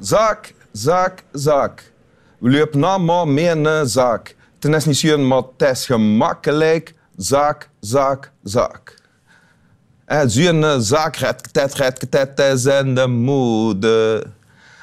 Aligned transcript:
Zaak, 0.00 0.54
zaak, 0.72 1.22
zaak. 1.32 1.92
We 2.38 2.50
lopen 2.50 2.84
allemaal 2.84 3.26
mee 3.26 3.48
in 3.48 3.64
een 3.64 3.86
zaak. 3.86 4.34
Het 4.60 4.74
is 4.74 4.84
niet 4.84 4.96
zuur, 4.96 5.20
maar 5.20 5.42
het 5.56 5.70
is 5.70 5.86
gemakkelijk. 5.86 6.94
Zaak, 7.16 7.68
zaak, 7.80 8.30
zaak. 8.42 8.94
Eh, 10.04 10.22
Zuur 10.26 10.80
zaak, 10.80 11.16
red, 11.16 11.52
tet, 11.52 11.74
red, 11.74 12.10
tet, 12.10 12.38
is 12.38 12.64
in 12.64 12.94
de 12.94 13.06
mode. 13.06 14.26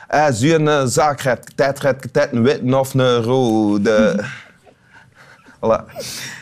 Eh, 0.07 0.27
Zuur 0.31 0.87
zaak, 0.87 1.21
tet, 1.55 1.79
red, 1.79 2.13
tet, 2.13 2.31
een 2.31 2.43
witte 2.43 2.77
of 2.77 2.93
een 2.93 3.21
rode. 3.21 4.25
Voilà. 5.61 5.83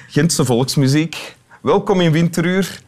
Gentse 0.08 0.46
volksmuziek. 0.46 1.36
Welkom 1.62 2.02
in 2.02 2.12
Winteruur. 2.12 2.80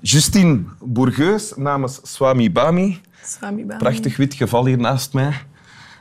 Justine 0.00 0.64
Bourgeus 0.80 1.52
namens 1.56 2.00
Swami 2.02 2.52
Bami. 2.52 3.00
Prachtig 3.78 4.16
wit 4.16 4.34
geval 4.34 4.66
hier 4.66 4.78
naast 4.78 5.12
mij. 5.12 5.32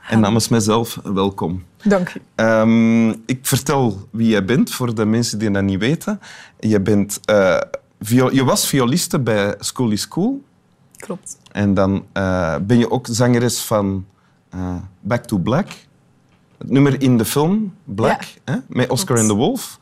En 0.09 0.19
namens 0.19 0.47
mijzelf, 0.47 0.99
welkom. 1.03 1.63
Dank 1.83 2.13
u. 2.13 2.21
Ehm, 2.35 3.09
ik 3.09 3.39
vertel 3.41 4.07
wie 4.11 4.27
jij 4.27 4.45
bent, 4.45 4.71
voor 4.71 4.95
de 4.95 5.05
mensen 5.05 5.39
die 5.39 5.51
dat 5.51 5.63
niet 5.63 5.79
weten. 5.79 6.19
Je, 6.59 6.79
bent, 6.79 7.19
eh, 7.25 7.61
je 8.31 8.43
was 8.43 8.67
violiste 8.67 9.19
bij 9.19 9.55
School 9.59 9.91
is 9.91 10.07
Cool. 10.07 10.43
Klopt. 10.97 11.37
En 11.51 11.73
dan 11.73 12.05
eh, 12.11 12.55
ben 12.61 12.77
je 12.77 12.91
ook 12.91 13.07
zangeres 13.09 13.61
van 13.61 14.05
eh, 14.49 14.75
Back 14.99 15.25
to 15.25 15.37
Black. 15.37 15.67
Het 16.57 16.69
nummer 16.69 17.01
in 17.01 17.17
de 17.17 17.25
film 17.25 17.73
Black, 17.83 18.23
hè, 18.43 18.55
met 18.67 18.89
Oscar 18.89 19.17
en 19.17 19.27
de 19.27 19.33
Wolf. 19.33 19.79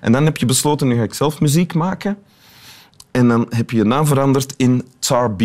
En 0.00 0.12
dan 0.12 0.24
heb 0.24 0.36
je 0.36 0.46
besloten, 0.46 0.88
nu 0.88 0.96
ga 0.96 1.02
ik 1.02 1.14
zelf 1.14 1.40
muziek 1.40 1.74
maken. 1.74 2.18
En 3.10 3.28
dan 3.28 3.46
heb 3.50 3.70
je 3.70 3.76
je 3.76 3.84
naam 3.84 4.06
veranderd 4.06 4.54
in 4.56 4.88
Tsar 4.98 5.30
B. 5.30 5.42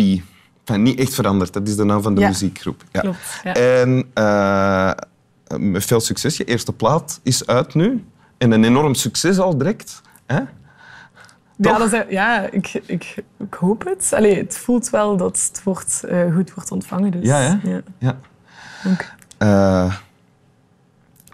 Enfin, 0.64 0.82
niet 0.82 0.98
echt 0.98 1.14
veranderd, 1.14 1.52
dat 1.52 1.68
is 1.68 1.76
de 1.76 1.84
naam 1.84 2.02
van 2.02 2.14
de 2.14 2.20
Ja. 2.20 2.28
muziekgroep. 2.28 2.82
Ja. 2.92 3.00
Klopt, 3.00 3.40
ja. 3.44 3.54
En 3.54 4.10
eh, 4.14 4.92
met 5.58 5.84
veel 5.84 6.00
succes. 6.00 6.36
Je 6.36 6.44
eerste 6.44 6.72
plaat 6.72 7.20
is 7.22 7.46
uit 7.46 7.74
nu. 7.74 8.04
En 8.38 8.50
een 8.52 8.64
enorm 8.64 8.94
succes 8.94 9.38
al 9.38 9.58
direct. 9.58 10.00
Hè? 10.26 10.40
Ja, 11.56 11.78
dat 11.78 11.92
is, 11.92 12.02
ja 12.08 12.40
ik, 12.50 12.80
ik, 12.86 13.14
ik 13.38 13.54
hoop 13.54 13.84
het. 13.84 14.12
Allee, 14.14 14.36
het 14.36 14.56
voelt 14.56 14.90
wel 14.90 15.16
dat 15.16 15.48
het 15.48 15.62
wordt, 15.64 16.04
eh, 16.04 16.34
goed 16.34 16.54
wordt 16.54 16.70
ontvangen. 16.70 17.10
Dus, 17.10 17.24
Ja, 17.26 17.36
hè? 17.38 17.70
Ja. 17.70 17.80
Ja. 17.98 18.18
Dank. 18.84 19.12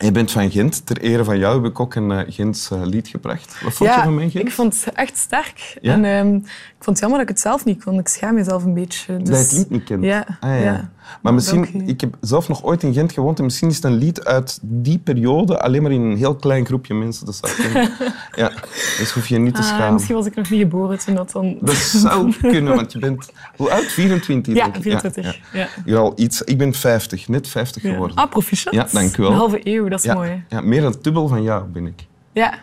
Eh, 0.01 0.07
je 0.07 0.13
bent 0.13 0.31
van 0.31 0.51
Gent. 0.51 0.87
Ter 0.87 1.01
ere 1.01 1.25
van 1.25 1.39
jou 1.39 1.63
heb 1.63 1.71
ik 1.71 1.81
ook 1.81 1.95
een 1.95 2.11
uh, 2.11 2.21
Gents 2.27 2.71
eh, 2.71 2.81
lied 2.83 3.09
gebracht. 3.09 3.61
Wat 3.63 3.73
vond 3.73 3.91
ja, 3.91 3.97
je 3.97 4.03
van 4.03 4.15
mijn 4.15 4.31
Gent? 4.31 4.45
ik 4.47 4.53
vond 4.53 4.85
het 4.85 4.95
echt 4.95 5.17
sterk. 5.17 5.79
Ja? 5.81 5.93
En 5.93 6.05
ehm, 6.05 6.35
ik 6.35 6.85
vond 6.85 6.87
het 6.87 6.99
jammer 6.99 7.19
dat 7.19 7.29
ik 7.29 7.35
het 7.35 7.41
zelf 7.41 7.65
niet 7.65 7.85
kon. 7.85 7.99
Ik 7.99 8.09
schaam 8.09 8.35
mezelf 8.35 8.65
een 8.65 8.75
beetje. 8.75 9.17
Dus, 9.17 9.29
Dat 9.29 9.39
je 9.39 9.43
het 9.43 9.53
lied 9.53 9.71
niet 9.71 9.85
kent? 9.85 10.05
Ja. 10.05 10.27
Ah, 10.41 10.51
ja. 10.51 10.57
ja. 10.57 10.91
Maar 11.23 11.35
misschien, 11.35 11.89
ik 11.89 12.01
heb 12.01 12.17
zelf 12.21 12.49
nog 12.49 12.65
ooit 12.65 12.83
in 12.83 12.93
Gent 12.93 13.13
gewoond 13.13 13.39
en 13.39 13.45
misschien 13.45 13.69
is 13.69 13.75
het 13.77 13.85
een 13.85 13.95
lied 13.97 14.25
uit 14.25 14.59
die 14.63 14.99
periode, 14.99 15.61
alleen 15.61 15.83
maar 15.83 15.93
in 15.93 16.01
een 16.01 16.17
heel 16.17 16.35
klein 16.37 16.67
groepje 16.67 16.95
mensen. 16.95 17.27
Dat 17.27 17.41
zou 17.43 17.53
kunnen. 17.53 17.91
ja, 18.43 18.53
dus 18.99 19.11
hoef 19.11 19.27
je 19.27 19.39
niet 19.39 19.55
te 19.55 19.61
Ah, 19.61 19.67
schamen. 19.67 19.93
misschien 19.93 20.15
was 20.15 20.27
ik 20.27 20.35
nog 20.35 20.51
niet 20.51 20.61
geboren 20.61 20.99
toen 20.99 21.15
dat 21.15 21.31
dan... 21.33 21.59
Dat 21.61 21.75
zou 21.77 22.35
kunnen, 22.41 22.75
want 22.77 22.93
je 22.93 22.99
bent... 22.99 23.31
Hoe 23.57 23.71
oud? 23.71 23.85
24? 23.85 24.55
Ja, 24.55 24.63
denk 24.65 24.77
ik. 24.77 24.83
24. 24.83 25.39
Ja, 25.53 25.59
Ja. 25.61 25.69
ja. 25.85 25.97
Al 25.99 26.13
iets... 26.17 26.43
Ik 26.43 26.59
ben 26.59 26.75
50, 26.75 27.29
net 27.29 27.49
50 27.49 27.83
Ja. 27.83 27.91
geworden. 27.93 28.17
Ah, 28.17 28.31
proficiat. 28.31 28.75
Ja, 28.75 28.87
dank 28.93 29.17
u 29.17 29.23
wel. 29.23 29.31
Een 29.31 29.37
halve 29.37 29.61
eeuw, 29.63 29.89
dat 29.89 29.99
is 29.99 30.05
ja, 30.05 30.15
mooi. 30.15 30.45
ja, 30.49 30.61
meer 30.61 30.81
dan 30.81 30.95
dubbel 31.03 31.29
van 31.29 31.43
jou 31.43 31.65
ben 31.65 31.87
ik. 31.87 32.07
Ja. 32.33 32.55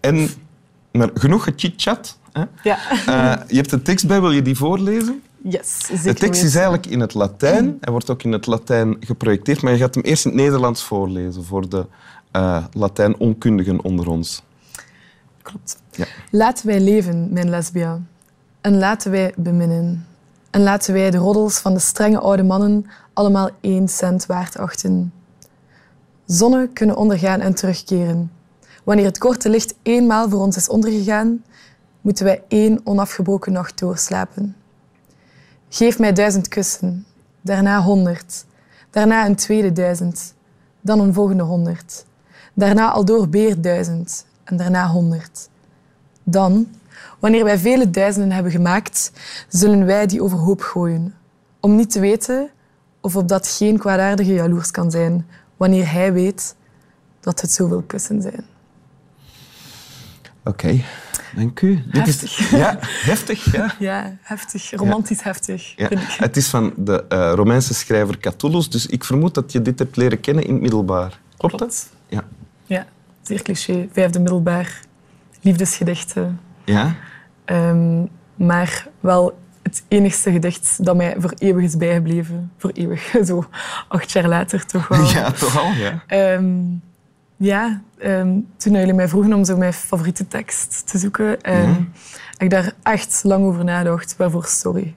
En 0.00 0.28
maar 0.92 1.10
genoeg 1.14 1.44
gechit-chat. 1.44 2.18
hè. 2.32 2.42
ja. 2.62 2.78
Eh, 3.06 3.42
je 3.48 3.56
hebt 3.56 3.70
de 3.70 3.82
tekst 3.82 4.06
bij, 4.06 4.20
wil 4.20 4.30
je 4.30 4.42
die 4.42 4.56
voorlezen? 4.56 5.22
Yes, 5.42 5.78
De 6.02 6.14
tekst 6.14 6.42
is 6.42 6.54
eigenlijk 6.54 6.86
in 6.86 7.00
het 7.00 7.14
Latijn. 7.14 7.76
Hij 7.80 7.92
wordt 7.92 8.10
ook 8.10 8.22
in 8.22 8.32
het 8.32 8.46
Latijn 8.46 8.96
geprojecteerd, 9.00 9.62
maar 9.62 9.72
je 9.72 9.78
gaat 9.78 9.94
hem 9.94 10.04
eerst 10.04 10.24
in 10.24 10.30
het 10.30 10.40
Nederlands 10.40 10.84
voorlezen 10.84 11.44
voor 11.44 11.68
de 11.68 11.86
eh 12.30 12.64
Latijn-onkundigen 12.72 13.84
onder 13.84 14.08
ons. 14.08 14.42
Klopt. 15.42 15.78
Ja. 15.90 16.06
Laten 16.30 16.66
wij 16.66 16.80
leven, 16.80 17.32
mijn 17.32 17.50
lesbia. 17.50 18.00
En 18.60 18.78
laten 18.78 19.10
wij 19.10 19.32
beminnen. 19.36 20.06
En 20.50 20.62
laten 20.62 20.94
wij 20.94 21.10
de 21.10 21.16
roddels 21.16 21.58
van 21.58 21.74
de 21.74 21.80
strenge 21.80 22.18
oude 22.18 22.42
mannen 22.42 22.86
allemaal 23.12 23.50
één 23.60 23.88
cent 23.88 24.26
waard 24.26 24.58
achten. 24.58 25.12
Zonnen 26.26 26.72
kunnen 26.72 26.96
ondergaan 26.96 27.40
en 27.40 27.54
terugkeren. 27.54 28.32
Wanneer 28.84 29.04
het 29.04 29.18
korte 29.18 29.48
licht 29.48 29.74
eenmaal 29.82 30.28
voor 30.28 30.40
ons 30.40 30.56
is 30.56 30.68
ondergegaan, 30.68 31.44
moeten 32.00 32.24
wij 32.24 32.42
één 32.48 32.80
onafgebroken 32.84 33.52
nacht 33.52 33.78
doorslapen. 33.78 34.56
Geef 35.72 35.98
mij 35.98 36.12
duizend 36.12 36.48
kussen, 36.48 37.06
daarna 37.40 37.82
honderd, 37.82 38.44
daarna 38.90 39.26
een 39.26 39.36
tweede 39.36 39.72
duizend, 39.72 40.34
dan 40.80 41.00
een 41.00 41.14
volgende 41.14 41.42
honderd, 41.42 42.04
daarna 42.54 42.90
aldoor 42.90 43.28
weer 43.28 43.60
duizend 43.60 44.26
en 44.44 44.56
daarna 44.56 44.88
honderd. 44.88 45.48
Dan, 46.22 46.68
wanneer 47.18 47.44
wij 47.44 47.58
vele 47.58 47.90
duizenden 47.90 48.32
hebben 48.32 48.52
gemaakt, 48.52 49.12
zullen 49.48 49.86
wij 49.86 50.06
die 50.06 50.22
overhoop 50.22 50.60
gooien, 50.60 51.14
om 51.60 51.76
niet 51.76 51.90
te 51.90 52.00
weten 52.00 52.50
of 53.00 53.16
op 53.16 53.28
dat 53.28 53.48
geen 53.48 53.78
kwaadaardige 53.78 54.32
jaloers 54.32 54.70
kan 54.70 54.90
zijn, 54.90 55.26
wanneer 55.56 55.92
hij 55.92 56.12
weet 56.12 56.54
dat 57.20 57.40
het 57.40 57.52
zoveel 57.52 57.82
kussen 57.82 58.22
zijn. 58.22 58.44
Oké, 60.44 60.82
dank 61.36 61.60
u. 61.60 61.82
Dit 61.90 62.06
is, 62.06 62.20
Heftig. 62.20 62.50
ja, 62.50 62.78
heftig, 62.80 63.52
ja. 63.52 63.74
Ja, 63.88 64.16
heftig, 64.20 64.70
romantisch 64.70 65.22
heftig, 65.22 65.72
ja. 65.76 65.86
vind 65.86 66.00
ik. 66.00 66.08
Het 66.08 66.36
is 66.36 66.48
van 66.48 66.72
de 66.76 67.04
eh, 67.08 67.32
Romeinse 67.34 67.74
schrijver 67.74 68.18
Catullus, 68.18 68.70
dus 68.70 68.86
ik 68.86 69.04
vermoed 69.04 69.34
dat 69.34 69.52
je 69.52 69.62
dit 69.62 69.78
hebt 69.78 69.96
leren 69.96 70.20
kennen 70.20 70.44
in 70.44 70.52
het 70.52 70.62
middelbaar. 70.62 71.18
Klopt 71.36 71.58
dat? 71.58 71.90
Ja. 72.08 72.24
Ja, 72.64 72.86
zeer 73.22 73.42
cliché. 73.42 73.88
Vijfde 73.92 74.18
middelbaar, 74.18 74.80
liefdesgedichten. 75.40 76.40
Ja? 76.64 76.94
Ehm, 77.44 78.04
maar 78.34 78.86
wel 79.00 79.38
het 79.62 79.82
enigste 79.88 80.32
gedicht 80.32 80.84
dat 80.84 80.96
mij 80.96 81.14
voor 81.18 81.32
eeuwig 81.38 81.64
is 81.64 81.76
bijgebleven. 81.76 82.52
Voor 82.56 82.70
eeuwig, 82.70 83.14
zo 83.26 83.44
acht 83.88 84.10
jaar 84.10 84.28
later 84.28 84.66
toch 84.66 84.88
wel. 84.88 85.04
Ja, 85.14 85.30
toch 85.30 85.58
al, 85.58 85.72
ja. 85.72 86.02
Ehm, 86.06 86.62
ja, 87.42 87.80
ehm, 87.98 88.38
toen 88.56 88.72
jullie 88.72 88.92
mij 88.92 89.08
vroegen 89.08 89.32
om 89.32 89.44
zo 89.44 89.56
mijn 89.56 89.72
favoriete 89.72 90.28
tekst 90.28 90.82
te 90.86 90.98
zoeken, 90.98 91.28
heb 91.30 91.78
ik 92.38 92.50
daar 92.50 92.74
echt 92.82 93.20
lang 93.24 93.44
over 93.44 93.64
nagedacht. 93.64 94.16
Waarvoor 94.16 94.44
sorry. 94.44 94.94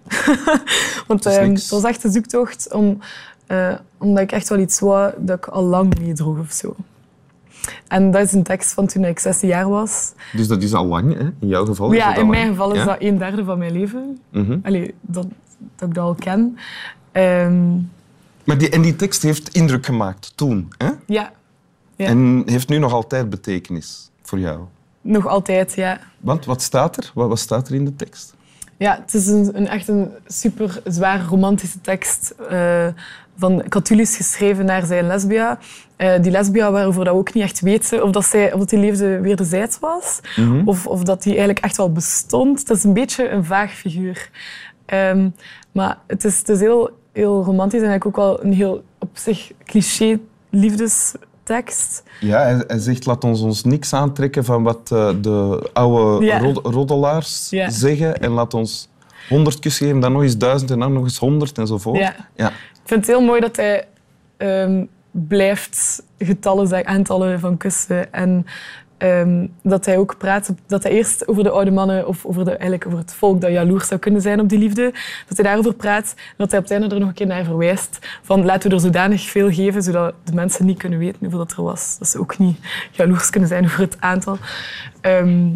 Want 1.08 1.24
niks. 1.24 1.62
het 1.62 1.70
was 1.70 1.84
echt 1.84 2.04
een 2.04 2.12
zoektocht 2.12 2.74
om, 2.74 3.00
eh, 3.48 3.74
omdat 3.98 4.24
ik 4.24 4.32
echt 4.32 4.50
wel 4.50 4.60
iets 4.60 4.80
wou 4.80 5.14
dat 5.18 5.38
ik 5.38 5.48
al 5.48 5.64
lang 5.64 6.00
meedroeg 6.00 6.40
of 6.40 6.52
zo. 6.52 6.76
En 7.88 8.12
dat 8.12 8.22
is 8.22 8.32
een 8.32 8.44
tekst 8.44 8.74
van 8.74 8.88
toen 8.88 9.04
ik 9.04 9.20
16 9.20 9.50
jaar 9.50 9.70
was. 9.70 10.14
Dus 10.34 10.48
dat 10.48 10.64
is 10.64 10.74
al 10.74 10.86
lang, 10.86 11.14
hè? 11.14 11.24
in 11.40 11.48
jouw 11.48 11.66
geval. 11.66 11.94
ja, 11.94 12.16
in 12.16 12.28
mijn 12.30 12.48
geval 12.48 12.72
is 12.72 12.78
Ja? 12.78 12.86
dat 12.86 12.96
een 13.00 13.18
derde 13.18 13.44
van 13.44 13.58
mijn 13.58 13.72
leven. 13.72 14.20
Mhm. 14.30 14.58
Allee, 14.64 14.94
dat, 15.02 15.28
dat 15.76 15.90
ik 15.90 15.96
dat 15.96 16.04
al 16.04 16.16
ken. 16.16 16.58
Maar 18.44 18.58
die, 18.58 18.70
en 18.70 18.82
die 18.82 18.96
tekst 18.96 19.22
heeft 19.22 19.50
indruk 19.50 19.86
gemaakt 19.86 20.32
toen. 20.36 20.74
Hè? 20.78 20.90
ja, 21.06 21.32
Ja. 21.96 22.06
En 22.08 22.44
heeft 22.46 22.70
nu 22.70 22.78
nog 22.78 22.94
altijd 22.94 23.30
betekenis 23.30 24.12
voor 24.22 24.40
jou. 24.40 24.60
nog 25.02 25.28
altijd, 25.28 25.74
ja. 25.74 26.00
Want 26.20 26.46
wat 26.46 26.62
staat 26.62 26.98
er? 26.98 27.12
Wat, 27.14 27.28
wat 27.28 27.40
staat 27.40 27.68
er 27.68 27.76
in 27.76 27.86
de 27.86 27.96
tekst? 27.96 28.34
Ja, 28.78 29.00
het 29.02 29.14
is 29.14 29.28
een, 29.28 29.58
een 29.58 29.68
echt 29.68 29.88
een 29.88 30.12
super 30.28 30.82
zwaar 30.86 31.26
romantische 31.30 31.82
tekst 31.82 32.34
eh, 32.50 32.88
van 33.38 33.64
Catullus 33.70 34.16
geschreven 34.16 34.66
naar 34.66 34.86
zijn 34.86 35.08
lesbia. 35.08 35.60
Eh, 35.96 36.22
die 36.22 36.32
lesbia 36.32 36.72
waarover 36.72 37.04
dat 37.06 37.14
we 37.14 37.20
ook 37.20 37.34
niet 37.34 37.44
echt 37.44 37.60
weten 37.60 38.04
of 38.04 38.12
dat, 38.12 38.26
zij, 38.26 38.54
of 38.54 38.60
dat 38.60 38.70
die 38.70 38.80
liefde 38.80 39.20
wederzijds 39.20 39.80
was 39.80 40.20
Mhm. 40.36 40.68
of, 40.68 40.88
of 40.88 41.04
dat 41.04 41.24
die 41.24 41.32
eigenlijk 41.32 41.66
echt 41.66 41.78
wel 41.78 41.92
bestond. 41.92 42.60
Het 42.60 42.70
is 42.70 42.84
een 42.84 42.94
beetje 42.94 43.30
een 43.30 43.46
vaag 43.46 43.72
figuur. 43.74 44.30
Ehm, 44.86 45.30
maar 45.72 45.98
het 46.08 46.24
is, 46.24 46.38
het 46.38 46.50
is 46.50 46.60
heel, 46.60 46.90
heel 47.14 47.44
romantisch 47.44 47.82
en 47.82 47.88
eigenlijk 47.88 48.18
ook 48.20 48.26
wel 48.26 48.44
een 48.44 48.54
heel 48.54 48.84
op 49.00 49.10
zich 49.14 49.52
cliché 49.66 50.20
liefdestekst. 51.48 52.04
Ja, 52.20 52.40
hij, 52.42 52.64
hij 52.68 52.80
zegt 52.80 53.06
laat 53.06 53.24
ons 53.24 53.42
ons 53.42 53.64
niks 53.64 53.94
aantrekken 53.94 54.46
van 54.46 54.64
wat 54.64 54.92
eh, 54.92 55.10
de 55.22 55.70
oude 55.74 56.26
Ja. 56.26 56.40
rod- 56.40 56.66
roddelaars 56.66 57.50
Ja. 57.50 57.70
zeggen 57.70 58.18
en 58.22 58.32
laat 58.32 58.54
ons 58.54 58.90
honderd 59.30 59.60
kussen 59.60 59.86
geven, 59.86 60.02
dan 60.02 60.12
nog 60.12 60.22
eens 60.22 60.38
duizend 60.38 60.72
en 60.72 60.80
dan 60.80 60.94
nog 60.94 61.04
eens 61.04 61.18
honderd 61.18 61.58
enzovoort. 61.58 61.98
Ja. 62.00 62.16
Ja. 62.36 62.48
Ik 62.50 62.90
vind 62.90 63.08
het 63.08 63.16
heel 63.16 63.26
mooi 63.26 63.42
dat 63.42 63.56
hij 63.56 63.88
ehm, 64.38 64.86
blijft 65.12 66.04
getallen 66.18 66.68
zeggen, 66.68 66.88
aantallen 66.88 67.40
van 67.40 67.58
kussen. 67.58 68.14
En 68.14 68.46
ehm, 68.98 69.48
dat 69.62 69.86
hij 69.86 69.98
ook 69.98 70.18
praat, 70.18 70.54
dat 70.68 70.84
hij 70.84 70.92
eerst 70.92 71.28
over 71.28 71.44
de 71.44 71.50
oude 71.50 71.72
mannen 71.72 72.08
of 72.08 72.26
over, 72.26 72.44
de, 72.44 72.52
eigenlijk 72.52 72.86
over 72.86 73.00
het 73.00 73.14
volk 73.14 73.42
dat 73.42 73.52
jaloers 73.52 73.88
zou 73.88 74.00
kunnen 74.00 74.22
zijn 74.22 74.40
op 74.40 74.50
die 74.50 74.60
liefde, 74.60 74.94
dat 75.28 75.38
hij 75.38 75.46
daarover 75.46 75.74
praat. 75.74 76.14
En 76.18 76.34
dat 76.38 76.50
hij 76.50 76.60
op 76.60 76.66
het 76.66 76.74
einde 76.74 76.96
er 76.96 77.00
nog 77.00 77.10
een 77.10 77.16
keer 77.16 77.28
naar 77.28 77.44
verwijst 77.44 78.00
van 78.22 78.46
laten 78.46 78.70
we 78.70 78.76
er 78.76 78.82
zodanig 78.82 79.22
veel 79.22 79.52
geven, 79.52 79.84
zodat 79.84 80.14
de 80.24 80.34
mensen 80.34 80.66
niet 80.66 80.78
kunnen 80.78 81.00
weten 81.00 81.18
hoeveel 81.20 81.38
dat 81.38 81.52
er 81.52 81.64
was. 81.64 81.96
Dat 82.00 82.08
ze 82.08 82.20
ook 82.20 82.38
niet 82.38 82.58
jaloers 82.92 83.30
kunnen 83.30 83.50
zijn 83.50 83.66
over 83.66 83.80
het 83.80 83.98
aantal. 84.00 84.38
Ehm, 85.02 85.50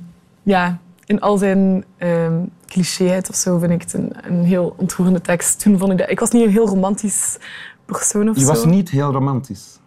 ja, 0.44 0.78
in 1.06 1.22
al 1.22 1.38
zijn 1.38 1.86
ehm 1.98 2.40
clichéheid 2.68 3.30
of 3.30 3.36
zo 3.36 3.58
vind 3.58 3.72
ik 3.72 3.82
het 3.82 3.94
een, 3.94 4.12
een 4.24 4.44
heel 4.44 4.74
ontroerende 4.78 5.22
tekst. 5.22 5.60
Toen 5.60 5.78
vond 5.78 5.92
ik 5.92 5.98
dat... 5.98 6.10
Ik 6.10 6.20
was 6.20 6.32
niet 6.32 6.46
een 6.46 6.52
heel 6.52 6.68
romantisch 6.68 7.38
persoon 7.86 8.30
of 8.30 8.36
Je 8.36 8.42
zo. 8.42 8.48
was 8.48 8.66
niet 8.66 8.90
heel 8.90 9.12
romantisch. 9.12 9.80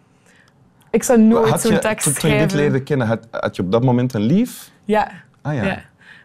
Ik 0.91 1.03
zou 1.03 1.21
nooit 1.21 1.61
zo'n 1.61 1.79
tekst 1.79 2.05
toen, 2.05 2.15
toen 2.15 2.31
je 2.31 2.37
schrijven. 2.37 2.49
dit 2.49 2.53
leerde 2.57 2.83
kennen, 2.83 3.07
had, 3.07 3.27
had 3.31 3.57
je 3.57 3.63
op 3.63 3.73
dat 3.73 3.85
moment 3.85 4.15
een 4.15 4.21
lief? 4.23 4.71
Ja. 4.85 5.11
Ah 5.43 5.55
ja. 5.55 5.65
ja. 5.65 5.81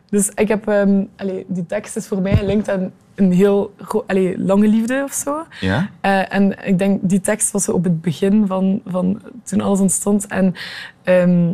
Dus 0.09 0.29
ik 0.29 0.47
heb... 0.47 0.67
ehm, 0.67 1.03
allee, 1.17 1.45
die 1.47 1.65
tekst 1.65 1.95
is 1.95 2.07
voor 2.07 2.21
mij 2.21 2.35
gelinkt 2.35 2.69
aan 2.69 2.91
een 3.15 3.31
heel 3.31 3.73
allee, 4.07 4.39
lange 4.39 4.67
liefde 4.67 5.01
of 5.03 5.13
zo. 5.13 5.45
Ja? 5.59 5.89
Eh, 6.01 6.33
en 6.33 6.65
ik 6.67 6.77
denk, 6.79 6.99
die 7.03 7.19
tekst 7.21 7.51
was 7.51 7.63
zo 7.63 7.71
op 7.71 7.83
het 7.83 8.01
begin 8.01 8.47
van, 8.47 8.81
van 8.85 9.21
toen 9.43 9.61
alles 9.61 9.79
ontstond. 9.79 10.27
En 10.27 10.55
ehm, 11.03 11.49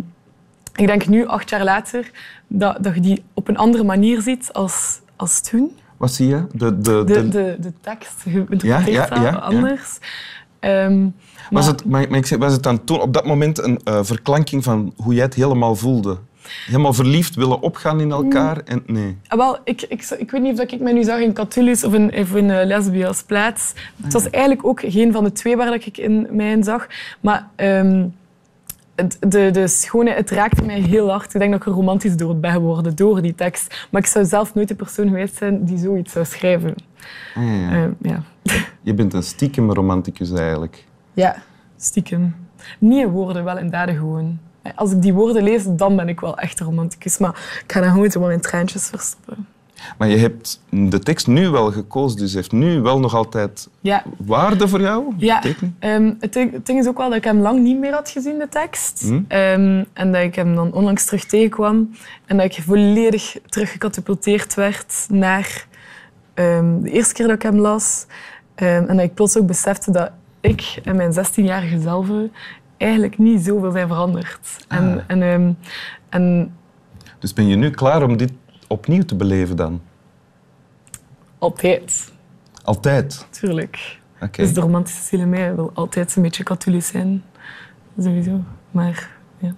ik 0.76 0.88
denk 0.88 1.08
nu, 1.08 1.28
acht 1.28 1.50
jaar 1.50 1.64
later, 1.64 2.12
dat, 2.48 2.78
dat 2.84 2.96
je 2.96 3.02
die 3.02 3.24
op 3.34 3.48
een 3.48 3.58
andere 3.58 3.84
manier 3.84 4.22
ziet 4.22 4.50
als, 4.54 5.00
als 5.16 5.42
toen. 5.42 5.72
Wat 5.98 6.12
zie 6.14 6.28
je? 6.28 6.46
De, 6.54 6.80
de, 6.80 7.04
De, 7.04 7.28
de- 7.30 7.58
de, 7.60 7.74
tekst, 7.82 8.24
je 8.24 8.32
interpreteert 8.50 9.10
Ja, 9.10 9.16
ja, 9.16 9.22
ja. 9.22 9.30
anders. 9.30 9.98
Ehm, 10.62 11.02
was, 11.02 11.12
maar- 11.50 11.74
het, 11.74 11.86
maar, 11.86 12.06
maar 12.10 12.18
ik 12.18 12.26
zeg, 12.26 12.40
was 12.40 12.54
het 12.54 12.64
dan 12.64 12.84
toen 12.84 13.02
op 13.02 13.14
dat 13.14 13.26
moment 13.26 13.64
een 13.64 13.80
eh, 13.84 14.00
verklanking 14.02 14.64
van 14.64 14.94
hoe 14.96 15.14
jij 15.14 15.24
het 15.24 15.34
helemaal 15.34 15.76
voelde? 15.76 16.18
Helemaal 16.66 16.94
verliefd 16.94 17.36
willen 17.36 17.62
opgaan 17.62 18.02
in 18.02 18.12
elkaar? 18.12 18.62
En, 18.66 18.84
nee. 18.86 19.18
Ah, 19.28 19.38
wel, 19.38 19.58
ik, 19.64 19.82
ik, 19.82 20.16
ik 20.18 20.32
weet 20.32 20.42
niet 20.42 20.60
of 20.60 20.72
ik 20.72 20.80
mij 20.80 20.94
nu 20.94 21.04
zag 21.04 21.20
in 21.20 21.34
Catullus 21.34 21.84
of 21.84 21.94
in, 21.94 22.14
of 22.16 22.36
in 22.36 22.50
eh, 22.50 23.08
als 23.08 23.24
plaats. 23.24 23.74
Het 24.04 24.14
was 24.14 24.30
eigenlijk 24.30 24.66
ook 24.66 24.82
geen 24.86 25.12
van 25.12 25.24
de 25.24 25.32
twee 25.32 25.58
waar 25.58 25.72
dat 25.72 25.86
ik 25.86 25.98
in 25.98 26.28
mij 26.32 26.52
in 26.52 26.64
zag. 26.64 26.88
Maar 27.20 27.48
ehm, 27.56 28.06
de, 29.20 29.52
de 29.52 29.68
schone, 29.68 30.12
het 30.12 30.30
raakte 30.30 30.64
mij 30.66 30.80
heel 30.80 31.10
hard. 31.10 31.34
Ik 31.34 31.40
denk 31.40 31.52
dat 31.52 31.62
ik 31.62 31.68
er 31.68 31.74
romantisch 31.74 32.18
door 32.18 32.36
ben 32.36 32.52
geworden, 32.52 32.96
door 32.96 33.22
die 33.22 33.36
tekst. 33.36 33.88
Maar 33.90 34.02
ik 34.02 34.08
zou 34.08 34.26
zelf 34.26 34.54
nooit 34.54 34.68
de 34.68 34.76
persoon 34.76 35.08
geweest 35.08 35.36
zijn 35.36 35.66
die 35.66 35.78
zoiets 35.78 36.12
zou 36.12 36.26
schrijven. 36.26 36.76
Ah, 37.36 37.44
ja, 37.44 37.72
ja. 37.72 37.90
Ja. 38.02 38.24
Je 38.82 38.94
bent 38.94 39.14
een 39.14 39.24
stiekem 39.24 39.72
romanticus 39.72 40.32
eigenlijk. 40.32 40.86
ja, 41.14 41.36
stiekem. 41.78 42.36
Niet 42.80 43.06
in 43.06 43.10
woorden, 43.10 43.44
wel 43.44 43.58
in 43.58 43.70
daden 43.70 43.96
gewoon. 43.96 44.40
Als 44.76 44.92
ik 44.92 45.02
die 45.02 45.14
woorden 45.14 45.44
lees, 45.44 45.64
dan 45.68 45.96
ben 45.96 46.10
ik 46.10 46.20
wel 46.20 46.38
echt 46.38 46.60
een 46.60 46.66
romanticus. 46.66 47.18
Maar 47.18 47.62
ik 47.66 47.72
ga 47.72 47.80
dan 47.82 47.92
gewoon 47.92 48.12
zo 48.12 48.20
wel 48.20 48.32
in 48.32 48.42
traantjes 48.42 48.88
verstoppen. 48.88 49.48
Maar 49.98 50.08
je 50.08 50.18
hebt 50.18 50.62
de 50.70 51.00
tekst 51.00 51.28
nu 51.28 51.50
wel 51.50 51.72
gekozen, 51.72 52.18
dus 52.18 52.34
heeft 52.34 52.52
nu 52.52 52.82
wel 52.82 53.00
nog 53.00 53.16
altijd 53.16 53.70
Ja, 53.82 54.04
waarde 54.18 54.68
voor 54.68 54.82
jou? 54.82 55.14
Ja, 55.18 55.42
ehm, 55.80 56.14
het, 56.20 56.34
ding, 56.34 56.52
het 56.52 56.66
ding 56.66 56.80
is 56.80 56.88
ook 56.88 56.98
wel 56.98 57.08
dat 57.08 57.18
ik 57.18 57.24
hem 57.24 57.40
lang 57.40 57.60
niet 57.60 57.80
meer 57.80 57.94
had 57.94 58.10
gezien, 58.10 58.40
de 58.40 58.48
tekst. 58.50 59.02
Hm. 59.02 59.22
Ehm, 59.28 59.84
en 59.94 60.12
dat 60.12 60.22
ik 60.22 60.36
hem 60.36 60.56
dan 60.56 60.74
onlangs 60.74 61.06
terug 61.06 61.26
tegenkwam. 61.26 61.90
En 62.26 62.38
dat 62.38 62.46
ik 62.46 62.64
volledig 62.64 63.38
teruggecatapulteerd 63.46 64.54
werd 64.54 65.06
naar 65.10 65.68
ehm, 66.34 66.82
de 66.82 66.92
eerste 66.92 67.14
keer 67.14 67.28
dat 67.28 67.36
ik 67.36 67.42
hem 67.42 67.58
las. 67.58 68.06
En 68.56 68.88
dat 68.88 69.00
ik 69.00 69.14
plots 69.14 69.38
ook 69.38 69.48
besefte 69.48 69.92
dat 69.92 70.12
ik 70.42 70.80
en 70.84 70.96
mijn 70.96 71.14
16-jarige 71.14 71.80
zelf 71.80 72.08
eigenlijk 72.78 73.18
niet 73.18 73.46
zoveel 73.46 73.72
zijn 73.72 73.88
veranderd. 73.88 74.66
Ah. 74.68 74.78
en, 75.08 75.58
en 76.10 76.56
Dus 77.20 77.34
ben 77.34 77.48
je 77.48 77.56
nu 77.56 77.70
klaar 77.70 78.04
om 78.04 78.18
dit 78.18 78.32
opnieuw 78.72 79.04
te 79.04 79.16
beleven 79.16 79.56
dan? 79.56 79.82
altijd, 81.38 82.12
Altijd? 82.64 83.26
natuurlijk. 83.32 84.00
Oké. 84.22 84.42
Dus 84.42 84.54
de 84.54 84.62
romantische 84.62 85.02
ziel 85.04 85.20
in 85.20 85.30
mij 85.30 85.56
wil 85.56 85.72
altijd 85.74 86.16
een 86.16 86.22
beetje 86.22 86.44
katholisch 86.44 86.88
zijn. 86.88 87.24
Sowieso. 88.00 88.40
Maar 88.72 89.10
ja, 89.38 89.54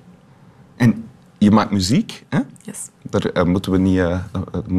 En 0.75 1.10
je 1.38 1.51
maakt 1.51 1.71
muziek, 1.71 2.24
hè? 2.30 2.39
yes. 2.62 2.89
daar 3.01 3.21
eh, 3.25 3.44
moeten 3.44 3.71
we 3.71 3.77
niet, 3.77 3.98
eh, 3.98 4.19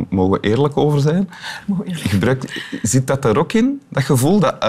mogen 0.09 0.33
we 0.41 0.49
eerlijk 0.49 0.77
over 0.77 1.01
zijn. 1.01 1.29
Je 1.85 1.95
gebruikt, 1.95 2.63
zit 2.83 3.07
dat 3.07 3.25
er 3.25 3.39
ook 3.39 3.53
in, 3.53 3.83
dat 3.89 4.03
gevoel, 4.03 4.39
dat 4.41 4.61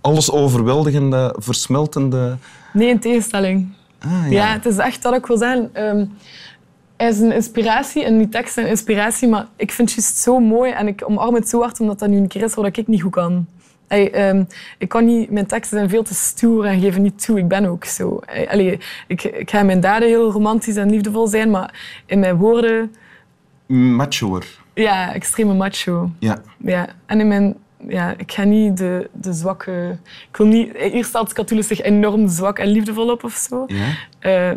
alles 0.00 0.30
overweldigende, 0.30 1.34
versmeltende... 1.38 2.36
Nee, 2.72 2.88
in 2.88 3.00
tegenstelling. 3.00 3.72
Ah, 3.98 4.30
Ja. 4.30 4.52
het 4.52 4.66
is 4.66 4.76
echt 4.76 5.02
dat 5.02 5.14
ik 5.14 5.26
wil 5.26 5.38
zeggen. 5.38 5.70
ehm, 5.74 6.06
hij 7.04 7.12
is 7.12 7.20
een 7.20 7.32
inspiratie 7.32 8.04
en 8.04 8.18
die 8.18 8.28
tekst 8.28 8.56
is 8.56 8.64
een 8.64 8.70
inspiratie, 8.70 9.28
maar 9.28 9.46
ik 9.56 9.72
vind 9.72 9.88
het 9.88 9.98
juist 9.98 10.16
zo 10.16 10.38
mooi 10.40 10.72
en 10.72 10.86
ik 10.86 11.02
omarm 11.06 11.34
het 11.34 11.48
zo 11.48 11.60
hard 11.60 11.80
omdat 11.80 11.98
dat 11.98 12.08
nu 12.08 12.16
een 12.16 12.28
keer 12.28 12.42
is 12.42 12.54
wat 12.54 12.76
ik 12.76 12.86
niet 12.86 13.02
goed 13.02 13.12
kan. 13.12 13.46
Ey, 13.88 14.10
ehm, 14.10 14.44
ik 14.78 14.88
kan 14.88 15.04
niet, 15.04 15.30
mijn 15.30 15.46
teksten 15.46 15.78
zijn 15.78 15.90
veel 15.90 16.02
te 16.02 16.14
stoer 16.14 16.64
en 16.64 16.80
geven 16.80 17.02
niet 17.02 17.24
toe. 17.24 17.38
Ik 17.38 17.48
ben 17.48 17.64
ook 17.64 17.84
zo. 17.84 18.18
Ey, 18.26 18.48
allee, 18.48 18.78
ik, 19.06 19.22
ik 19.22 19.50
ga 19.50 19.58
in 19.58 19.66
mijn 19.66 19.80
daden 19.80 20.08
heel 20.08 20.30
romantisch 20.30 20.76
en 20.76 20.90
liefdevol 20.90 21.26
zijn, 21.26 21.50
maar 21.50 22.02
in 22.06 22.18
mijn 22.18 22.36
woorden, 22.36 22.94
Machoer. 23.66 24.44
ja, 24.74 25.14
extreme 25.14 25.54
macho. 25.54 26.10
Ja. 26.18 26.42
Ja, 26.58 26.86
en 27.06 27.20
in 27.20 27.28
mijn, 27.28 27.54
ja, 27.88 28.14
ik 28.16 28.32
ga 28.32 28.44
niet 28.44 28.76
de, 28.76 29.08
de 29.12 29.32
zwakke... 29.32 29.98
Ik 30.30 30.36
wil 30.36 30.46
niet... 30.46 30.76
Hier 30.76 31.04
stelt 31.04 31.32
Catullus 31.32 31.66
zich 31.66 31.80
enorm 31.80 32.28
zwak 32.28 32.58
en 32.58 32.68
liefdevol 32.68 33.10
op 33.10 33.24
of 33.24 33.32
zo. 33.34 33.64
ja. 33.66 33.86
Eh, 34.18 34.56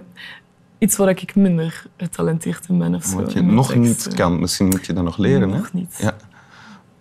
iets 0.77 0.95
waar 0.95 1.09
ik 1.09 1.35
minder 1.35 1.85
getalenteerd 1.97 2.65
in 2.69 2.77
ben 2.77 2.95
of 2.95 3.05
zo. 3.05 3.15
Wat 3.15 3.33
je 3.33 3.41
nog 3.41 3.75
niet 3.75 4.13
kan. 4.13 4.39
Misschien 4.39 4.67
moet 4.67 4.85
je 4.85 4.93
dat 4.93 5.03
nog 5.03 5.17
leren. 5.17 5.49
Hè? 5.49 5.57
Nog 5.57 5.73
niet. 5.73 5.95
Ja. 5.97 6.15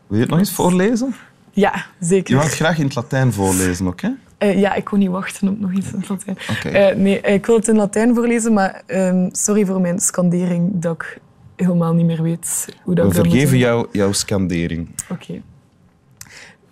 Wil 0.07 0.17
je 0.17 0.21
het 0.21 0.31
nog 0.31 0.39
eens 0.39 0.53
voorlezen? 0.53 1.15
Ja, 1.51 1.87
zeker. 2.01 2.37
Je 2.37 2.43
het 2.43 2.55
graag 2.55 2.79
in 2.79 2.85
het 2.85 2.95
Latijn 2.95 3.33
voorlezen 3.33 3.87
ook, 3.87 4.01
hè? 4.01 4.11
Eh, 4.39 4.59
ja, 4.59 4.75
ik 4.75 4.85
kon 4.85 4.99
niet 4.99 5.11
wachten 5.11 5.49
op 5.49 5.61
nog 5.61 5.73
iets 5.73 5.93
in 5.93 5.99
het 5.99 6.09
Latijn. 6.09 6.37
Oké. 6.51 6.69
Eh, 6.69 6.97
nee, 6.97 7.21
ik 7.21 7.47
wil 7.47 7.57
het 7.57 7.69
in 7.69 7.77
Latijn 7.77 8.15
voorlezen, 8.15 8.53
maar 8.53 8.83
ehm, 8.87 9.29
sorry 9.33 9.67
voor 9.67 9.81
mijn 9.81 9.99
scandering 9.99 10.71
dat 10.75 10.95
ik 10.95 11.21
helemaal 11.57 11.95
niet 11.95 12.07
meer 12.07 12.23
weet 12.23 12.69
hoe 12.83 12.95
dat 12.95 13.05
We 13.05 13.11
ik 13.11 13.17
dat 13.17 13.25
moet 13.25 13.33
vergeven 13.33 13.59
jou 13.59 13.87
jouw 13.93 14.13
scandering. 14.13 14.89
Oké. 15.11 15.43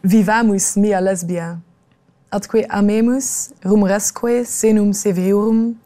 Vivamus 0.02 0.74
mea 0.74 1.00
lesbia. 1.00 1.60
Atque 2.28 2.68
amemus, 2.68 3.50
rumoresque 3.60 4.44
senum 4.46 4.92
severum, 4.92 5.78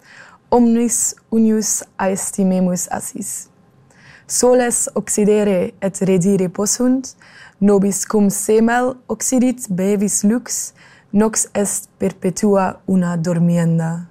omnis 0.50 1.14
unius 1.30 1.82
aestimemus 1.96 2.88
assis. 2.90 3.48
Soles 4.26 4.88
occidere 4.94 5.72
et 5.80 6.00
redire 6.00 6.48
possunt, 6.48 7.14
nobis 7.60 8.04
cum 8.04 8.28
semel 8.30 8.96
occidit 9.08 9.68
bevis 9.70 10.22
lux, 10.24 10.72
nox 11.12 11.46
est 11.54 11.88
perpetua 11.98 12.80
una 12.86 13.16
dormienda. 13.16 14.06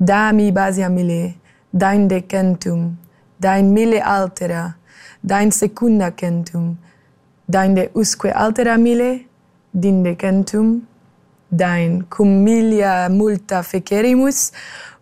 Dami 0.00 0.52
basia 0.52 0.88
mille, 0.88 1.34
dain 1.70 2.08
decentum, 2.08 2.96
dain 3.38 3.72
mille 3.72 4.00
altera, 4.00 4.76
dain 5.22 5.50
secunda 5.50 6.10
centum, 6.10 6.76
dain 7.46 7.74
de 7.74 7.90
usque 7.94 8.32
altera 8.32 8.78
mille, 8.78 9.26
din 9.70 10.02
decentum, 10.02 10.80
dain 11.50 12.06
cum 12.08 12.28
milia 12.44 13.08
multa 13.08 13.62
fecerimus, 13.62 14.52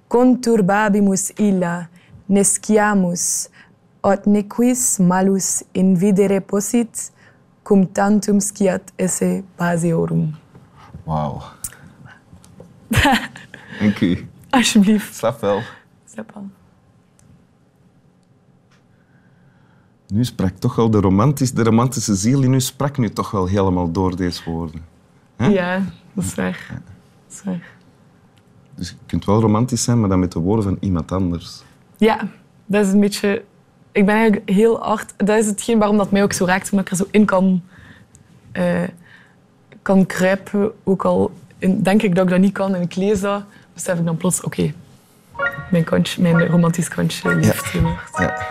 conturbabimus 0.08 1.30
illa, 1.36 1.88
nesciamus, 2.26 3.48
ot 4.00 4.26
nequis 4.26 4.98
malus 4.98 5.62
invidere 5.72 6.40
possit, 6.40 7.10
cum 7.62 7.86
tantum 7.86 8.40
sciat 8.40 8.92
esse 8.96 9.42
pasiorum. 9.56 10.34
Wauw. 11.04 11.42
Dank 13.80 14.00
u. 14.00 14.28
Alsjeblieft. 14.50 15.14
Slap 15.14 15.40
wel. 15.40 15.60
Stefan. 16.06 16.52
Nu 20.08 20.24
sprak 20.24 20.56
toch 20.58 20.74
wel 20.74 20.90
de, 20.90 21.00
romantisch, 21.00 21.52
de 21.52 21.62
romantische 21.62 22.14
ziel 22.14 22.42
in 22.42 22.52
u 22.52 22.60
sprak 22.60 22.98
nu 22.98 23.10
toch 23.10 23.30
wel 23.30 23.46
helemaal 23.46 23.92
door 23.92 24.16
deze 24.16 24.42
woorden. 24.44 24.84
Ja, 25.36 25.82
dat 26.12 26.24
is 26.24 26.34
waar. 26.34 26.66
Dat 26.70 26.82
is 27.36 27.42
waar. 27.44 27.76
Dus 28.78 28.88
je 28.88 28.94
kunt 29.06 29.24
wel 29.24 29.40
romantisch 29.40 29.82
zijn, 29.82 30.00
maar 30.00 30.08
dan 30.08 30.18
met 30.18 30.32
de 30.32 30.38
woorden 30.38 30.64
van 30.64 30.76
iemand 30.80 31.12
anders. 31.12 31.62
Ja, 31.96 32.28
dat 32.66 32.86
is 32.86 32.92
een 32.92 33.00
beetje... 33.00 33.42
Ik 33.92 34.06
ben 34.06 34.14
eigenlijk 34.14 34.48
heel 34.50 34.78
hard... 34.82 35.14
Dat 35.16 35.38
is 35.38 35.46
hetgeen 35.46 35.78
waarom 35.78 35.96
dat 35.96 36.10
mij 36.10 36.22
ook 36.22 36.32
zo 36.32 36.44
raakt, 36.44 36.70
omdat 36.70 36.86
ik 36.86 36.90
er 36.92 36.96
zo 36.98 37.06
in 37.10 37.24
kan, 37.24 37.62
eh, 38.52 38.82
kan 39.82 40.06
kruipen. 40.06 40.72
Ook 40.84 41.04
al 41.04 41.30
in- 41.58 41.82
denk 41.82 42.02
ik 42.02 42.14
dat 42.14 42.24
ik 42.24 42.30
dat 42.30 42.40
niet 42.40 42.52
kan 42.52 42.74
en 42.74 42.82
ik 42.82 42.94
lees 42.94 43.20
dat, 43.20 43.42
besef 43.74 43.98
ik 43.98 44.04
dan 44.04 44.16
plots, 44.16 44.40
oké, 44.40 44.72
mijn, 45.70 45.84
kantje- 45.84 46.22
mijn 46.22 46.46
romantisch 46.46 46.88
kantje 46.88 47.34
leeft 47.36 47.66
heel 47.66 47.82
hard. 47.82 48.18
Ja. 48.18 48.46